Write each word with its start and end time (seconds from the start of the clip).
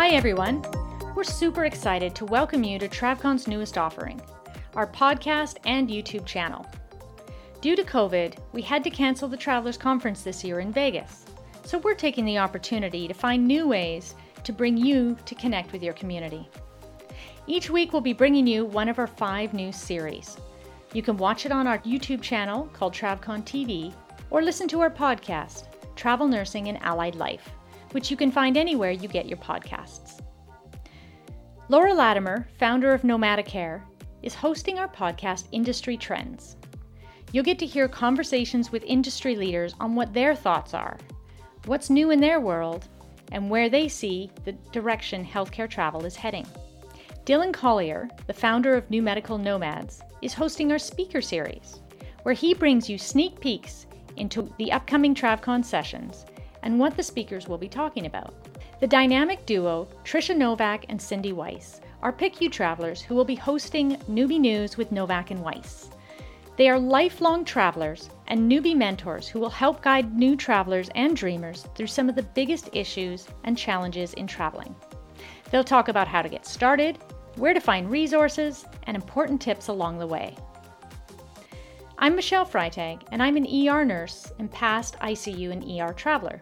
Hi, 0.00 0.10
everyone. 0.10 0.64
We're 1.16 1.24
super 1.24 1.64
excited 1.64 2.14
to 2.14 2.24
welcome 2.24 2.62
you 2.62 2.78
to 2.78 2.88
TravCon's 2.88 3.48
newest 3.48 3.76
offering, 3.76 4.22
our 4.76 4.86
podcast 4.86 5.56
and 5.66 5.88
YouTube 5.88 6.24
channel. 6.24 6.64
Due 7.60 7.74
to 7.74 7.82
COVID, 7.82 8.38
we 8.52 8.62
had 8.62 8.84
to 8.84 8.90
cancel 8.90 9.28
the 9.28 9.36
Travelers 9.36 9.76
Conference 9.76 10.22
this 10.22 10.44
year 10.44 10.60
in 10.60 10.72
Vegas, 10.72 11.24
so 11.64 11.78
we're 11.78 11.96
taking 11.96 12.24
the 12.24 12.38
opportunity 12.38 13.08
to 13.08 13.12
find 13.12 13.44
new 13.44 13.66
ways 13.66 14.14
to 14.44 14.52
bring 14.52 14.76
you 14.76 15.16
to 15.26 15.34
connect 15.34 15.72
with 15.72 15.82
your 15.82 15.94
community. 15.94 16.48
Each 17.48 17.68
week, 17.68 17.92
we'll 17.92 18.00
be 18.00 18.12
bringing 18.12 18.46
you 18.46 18.66
one 18.66 18.88
of 18.88 19.00
our 19.00 19.08
five 19.08 19.52
new 19.52 19.72
series. 19.72 20.36
You 20.92 21.02
can 21.02 21.16
watch 21.16 21.44
it 21.44 21.50
on 21.50 21.66
our 21.66 21.78
YouTube 21.78 22.22
channel 22.22 22.70
called 22.72 22.94
TravCon 22.94 23.42
TV 23.42 23.92
or 24.30 24.42
listen 24.42 24.68
to 24.68 24.80
our 24.80 24.90
podcast, 24.90 25.64
Travel 25.96 26.28
Nursing 26.28 26.68
and 26.68 26.80
Allied 26.84 27.16
Life, 27.16 27.50
which 27.92 28.10
you 28.10 28.16
can 28.16 28.30
find 28.30 28.56
anywhere 28.56 28.90
you 28.90 29.08
get 29.08 29.26
your 29.26 29.38
podcasts. 29.38 30.20
Laura 31.68 31.92
Latimer, 31.92 32.48
founder 32.58 32.92
of 32.92 33.02
Nomadicare, 33.02 33.82
is 34.22 34.34
hosting 34.34 34.78
our 34.78 34.88
podcast 34.88 35.48
Industry 35.52 35.96
Trends. 35.96 36.56
You'll 37.32 37.44
get 37.44 37.58
to 37.58 37.66
hear 37.66 37.88
conversations 37.88 38.72
with 38.72 38.82
industry 38.84 39.36
leaders 39.36 39.74
on 39.78 39.94
what 39.94 40.14
their 40.14 40.34
thoughts 40.34 40.72
are, 40.72 40.98
what's 41.66 41.90
new 41.90 42.10
in 42.10 42.20
their 42.20 42.40
world, 42.40 42.88
and 43.32 43.50
where 43.50 43.68
they 43.68 43.88
see 43.88 44.30
the 44.44 44.52
direction 44.72 45.24
healthcare 45.24 45.68
travel 45.68 46.06
is 46.06 46.16
heading. 46.16 46.46
Dylan 47.26 47.52
Collier, 47.52 48.08
the 48.26 48.32
founder 48.32 48.74
of 48.74 48.88
New 48.88 49.02
Medical 49.02 49.36
Nomads, 49.36 50.00
is 50.22 50.32
hosting 50.32 50.72
our 50.72 50.78
speaker 50.78 51.20
series, 51.20 51.80
where 52.22 52.34
he 52.34 52.54
brings 52.54 52.88
you 52.88 52.96
sneak 52.96 53.38
peeks 53.40 53.86
into 54.16 54.50
the 54.58 54.72
upcoming 54.72 55.14
TravCon 55.14 55.62
sessions 55.62 56.24
and 56.62 56.78
what 56.78 56.96
the 56.96 57.02
speakers 57.02 57.48
will 57.48 57.58
be 57.58 57.68
talking 57.68 58.06
about. 58.06 58.34
The 58.80 58.86
dynamic 58.86 59.44
duo, 59.46 59.88
Trisha 60.04 60.36
Novak 60.36 60.86
and 60.88 61.00
Cindy 61.00 61.32
Weiss, 61.32 61.80
are 62.02 62.12
PICU 62.12 62.50
travelers 62.50 63.02
who 63.02 63.14
will 63.14 63.24
be 63.24 63.34
hosting 63.34 63.96
Newbie 64.08 64.38
News 64.38 64.76
with 64.76 64.92
Novak 64.92 65.30
and 65.30 65.42
Weiss. 65.42 65.90
They 66.56 66.68
are 66.68 66.78
lifelong 66.78 67.44
travelers 67.44 68.10
and 68.26 68.50
newbie 68.50 68.76
mentors 68.76 69.28
who 69.28 69.38
will 69.38 69.50
help 69.50 69.80
guide 69.80 70.16
new 70.16 70.34
travelers 70.34 70.90
and 70.94 71.16
dreamers 71.16 71.66
through 71.74 71.86
some 71.86 72.08
of 72.08 72.16
the 72.16 72.22
biggest 72.22 72.68
issues 72.72 73.28
and 73.44 73.56
challenges 73.56 74.12
in 74.14 74.26
traveling. 74.26 74.74
They'll 75.50 75.64
talk 75.64 75.88
about 75.88 76.08
how 76.08 76.20
to 76.20 76.28
get 76.28 76.46
started, 76.46 76.98
where 77.36 77.54
to 77.54 77.60
find 77.60 77.90
resources, 77.90 78.64
and 78.84 78.96
important 78.96 79.40
tips 79.40 79.68
along 79.68 79.98
the 79.98 80.06
way. 80.06 80.36
I'm 82.00 82.14
Michelle 82.14 82.46
Freitag, 82.46 83.02
and 83.10 83.20
I'm 83.20 83.36
an 83.36 83.44
ER 83.44 83.84
nurse 83.84 84.32
and 84.38 84.48
past 84.52 84.96
ICU 85.00 85.50
and 85.50 85.64
ER 85.68 85.92
traveler. 85.92 86.38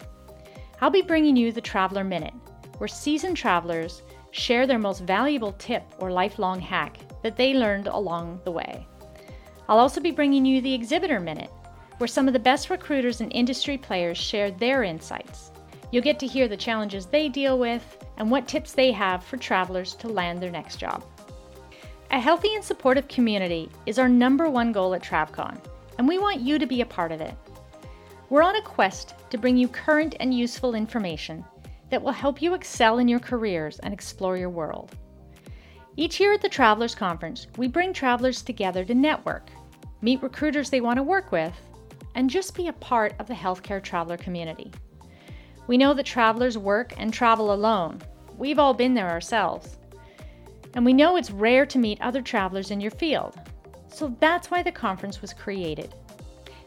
I'll 0.82 0.90
be 0.90 1.00
bringing 1.00 1.34
you 1.34 1.50
the 1.50 1.62
Traveler 1.62 2.04
Minute, 2.04 2.34
where 2.76 2.86
seasoned 2.86 3.38
travelers 3.38 4.02
share 4.32 4.66
their 4.66 4.78
most 4.78 5.00
valuable 5.04 5.52
tip 5.52 5.82
or 5.98 6.10
lifelong 6.10 6.60
hack 6.60 6.98
that 7.22 7.38
they 7.38 7.54
learned 7.54 7.86
along 7.86 8.38
the 8.44 8.50
way. 8.50 8.86
I'll 9.66 9.78
also 9.78 9.98
be 9.98 10.10
bringing 10.10 10.44
you 10.44 10.60
the 10.60 10.74
Exhibitor 10.74 11.20
Minute, 11.20 11.50
where 11.96 12.06
some 12.06 12.26
of 12.26 12.34
the 12.34 12.38
best 12.38 12.68
recruiters 12.68 13.22
and 13.22 13.32
industry 13.32 13.78
players 13.78 14.18
share 14.18 14.50
their 14.50 14.82
insights. 14.82 15.52
You'll 15.90 16.02
get 16.02 16.18
to 16.18 16.26
hear 16.26 16.48
the 16.48 16.56
challenges 16.58 17.06
they 17.06 17.30
deal 17.30 17.58
with 17.58 17.96
and 18.18 18.30
what 18.30 18.46
tips 18.46 18.72
they 18.72 18.92
have 18.92 19.24
for 19.24 19.38
travelers 19.38 19.94
to 19.94 20.08
land 20.08 20.38
their 20.42 20.50
next 20.50 20.76
job. 20.76 21.02
A 22.12 22.20
healthy 22.20 22.54
and 22.54 22.64
supportive 22.64 23.08
community 23.08 23.68
is 23.84 23.98
our 23.98 24.08
number 24.08 24.48
one 24.48 24.70
goal 24.70 24.94
at 24.94 25.02
TravCon, 25.02 25.58
and 25.98 26.06
we 26.06 26.18
want 26.18 26.40
you 26.40 26.56
to 26.56 26.66
be 26.66 26.80
a 26.80 26.86
part 26.86 27.10
of 27.10 27.20
it. 27.20 27.34
We're 28.30 28.44
on 28.44 28.54
a 28.54 28.62
quest 28.62 29.14
to 29.30 29.38
bring 29.38 29.56
you 29.56 29.66
current 29.66 30.14
and 30.20 30.32
useful 30.32 30.76
information 30.76 31.44
that 31.90 32.00
will 32.00 32.12
help 32.12 32.40
you 32.40 32.54
excel 32.54 32.98
in 32.98 33.08
your 33.08 33.18
careers 33.18 33.80
and 33.80 33.92
explore 33.92 34.36
your 34.36 34.50
world. 34.50 34.94
Each 35.96 36.20
year 36.20 36.32
at 36.32 36.42
the 36.42 36.48
Travelers 36.48 36.94
Conference, 36.94 37.48
we 37.56 37.66
bring 37.66 37.92
travelers 37.92 38.40
together 38.40 38.84
to 38.84 38.94
network, 38.94 39.50
meet 40.00 40.22
recruiters 40.22 40.70
they 40.70 40.80
want 40.80 40.98
to 40.98 41.02
work 41.02 41.32
with, 41.32 41.54
and 42.14 42.30
just 42.30 42.54
be 42.54 42.68
a 42.68 42.72
part 42.74 43.14
of 43.18 43.26
the 43.26 43.34
healthcare 43.34 43.82
traveler 43.82 44.16
community. 44.16 44.70
We 45.66 45.76
know 45.76 45.92
that 45.94 46.06
travelers 46.06 46.56
work 46.56 46.92
and 46.98 47.12
travel 47.12 47.52
alone. 47.52 48.00
We've 48.38 48.60
all 48.60 48.74
been 48.74 48.94
there 48.94 49.10
ourselves. 49.10 49.78
And 50.76 50.84
we 50.84 50.92
know 50.92 51.16
it's 51.16 51.30
rare 51.30 51.64
to 51.64 51.78
meet 51.78 52.00
other 52.02 52.20
travelers 52.20 52.70
in 52.70 52.82
your 52.82 52.90
field. 52.90 53.40
So 53.88 54.14
that's 54.20 54.50
why 54.50 54.62
the 54.62 54.70
conference 54.70 55.22
was 55.22 55.32
created. 55.32 55.94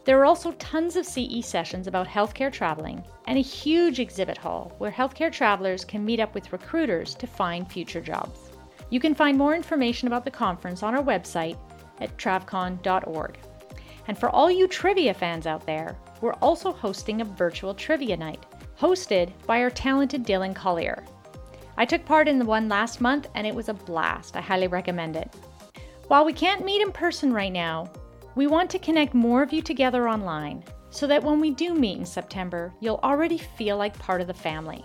There 0.03 0.19
are 0.19 0.25
also 0.25 0.53
tons 0.53 0.95
of 0.95 1.05
CE 1.05 1.45
sessions 1.45 1.85
about 1.85 2.07
healthcare 2.07 2.51
traveling 2.51 3.03
and 3.27 3.37
a 3.37 3.41
huge 3.41 3.99
exhibit 3.99 4.39
hall 4.39 4.73
where 4.79 4.89
healthcare 4.89 5.31
travelers 5.31 5.85
can 5.85 6.03
meet 6.03 6.19
up 6.19 6.33
with 6.33 6.51
recruiters 6.51 7.13
to 7.15 7.27
find 7.27 7.71
future 7.71 8.01
jobs. 8.01 8.49
You 8.89 8.99
can 8.99 9.13
find 9.13 9.37
more 9.37 9.53
information 9.53 10.07
about 10.07 10.25
the 10.25 10.31
conference 10.31 10.81
on 10.81 10.95
our 10.95 11.03
website 11.03 11.59
at 12.01 12.17
travcon.org. 12.17 13.37
And 14.07 14.17
for 14.17 14.31
all 14.31 14.49
you 14.49 14.67
trivia 14.67 15.13
fans 15.13 15.45
out 15.45 15.67
there, 15.67 15.95
we're 16.21 16.33
also 16.41 16.71
hosting 16.71 17.21
a 17.21 17.25
virtual 17.25 17.75
trivia 17.75 18.17
night, 18.17 18.43
hosted 18.79 19.31
by 19.45 19.61
our 19.61 19.69
talented 19.69 20.23
Dylan 20.25 20.55
Collier. 20.55 21.05
I 21.79 21.85
took 21.85 22.03
part 22.03 22.27
in 22.27 22.39
the 22.39 22.45
one 22.45 22.67
last 22.67 22.99
month 22.99 23.29
and 23.35 23.47
it 23.47 23.55
was 23.55 23.69
a 23.69 23.73
blast. 23.73 24.35
I 24.35 24.41
highly 24.41 24.67
recommend 24.67 25.15
it. 25.15 25.33
While 26.09 26.25
we 26.25 26.33
can't 26.33 26.65
meet 26.65 26.81
in 26.81 26.91
person 26.91 27.31
right 27.31 27.53
now, 27.53 27.89
we 28.35 28.47
want 28.47 28.69
to 28.71 28.79
connect 28.79 29.13
more 29.13 29.41
of 29.41 29.53
you 29.53 29.61
together 29.61 30.09
online 30.09 30.61
so 30.89 31.07
that 31.07 31.23
when 31.23 31.39
we 31.39 31.51
do 31.51 31.73
meet 31.73 31.97
in 31.97 32.05
September, 32.05 32.73
you'll 32.81 32.99
already 33.01 33.37
feel 33.37 33.77
like 33.77 33.97
part 33.97 34.19
of 34.19 34.27
the 34.27 34.33
family. 34.33 34.83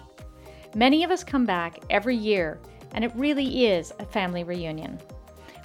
Many 0.76 1.02
of 1.02 1.10
us 1.10 1.24
come 1.24 1.44
back 1.44 1.80
every 1.90 2.14
year, 2.14 2.60
and 2.92 3.04
it 3.04 3.12
really 3.16 3.66
is 3.66 3.92
a 3.98 4.04
family 4.04 4.44
reunion. 4.44 5.00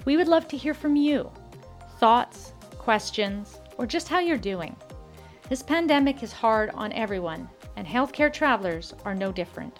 We 0.05 0.17
would 0.17 0.27
love 0.27 0.47
to 0.47 0.57
hear 0.57 0.73
from 0.73 0.95
you 0.95 1.29
thoughts, 1.99 2.53
questions, 2.79 3.59
or 3.77 3.85
just 3.85 4.07
how 4.07 4.19
you're 4.19 4.37
doing. 4.37 4.75
This 5.47 5.61
pandemic 5.61 6.23
is 6.23 6.31
hard 6.31 6.71
on 6.71 6.91
everyone, 6.93 7.47
and 7.75 7.85
healthcare 7.85 8.33
travelers 8.33 8.95
are 9.05 9.13
no 9.13 9.31
different. 9.31 9.77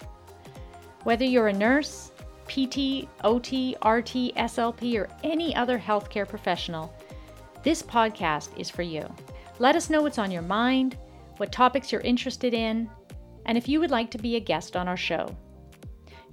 Whether 1.03 1.25
you're 1.25 1.47
a 1.47 1.53
nurse, 1.53 2.11
PT, 2.47 3.07
OT, 3.23 3.75
RT, 3.85 4.35
SLP, 4.35 4.99
or 4.99 5.07
any 5.23 5.55
other 5.55 5.79
healthcare 5.79 6.27
professional, 6.27 6.93
this 7.63 7.81
podcast 7.81 8.57
is 8.57 8.69
for 8.69 8.81
you. 8.81 9.07
Let 9.59 9.75
us 9.75 9.89
know 9.89 10.01
what's 10.01 10.17
on 10.17 10.31
your 10.31 10.41
mind, 10.41 10.97
what 11.37 11.51
topics 11.51 11.91
you're 11.91 12.01
interested 12.01 12.53
in, 12.53 12.89
and 13.45 13.57
if 13.57 13.67
you 13.67 13.79
would 13.79 13.91
like 13.91 14.11
to 14.11 14.17
be 14.17 14.35
a 14.35 14.39
guest 14.39 14.75
on 14.75 14.87
our 14.87 14.97
show. 14.97 15.35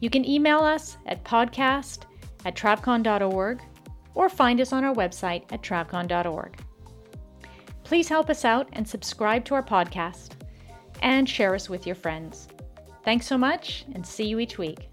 You 0.01 0.11
can 0.11 0.25
email 0.25 0.59
us 0.59 0.97
at 1.07 1.25
podcast 1.25 2.03
at 2.45 2.55
travcon.org 2.55 3.63
or 4.15 4.29
find 4.29 4.61
us 4.61 4.73
on 4.73 4.85
our 4.85 4.95
website 4.95 5.45
at 5.53 5.63
travcon.org. 5.63 6.59
Please 7.85 8.09
help 8.09 8.31
us 8.31 8.45
out 8.45 8.69
and 8.73 8.87
subscribe 8.87 9.45
to 9.45 9.55
our 9.55 9.63
podcast 9.63 10.31
and 11.03 11.29
share 11.29 11.55
us 11.55 11.69
with 11.69 11.87
your 11.87 11.95
friends. 11.95 12.49
Thanks 13.07 13.25
so 13.25 13.39
much 13.39 13.85
and 13.95 14.05
see 14.05 14.27
you 14.27 14.41
each 14.41 14.59
week. 14.59 14.89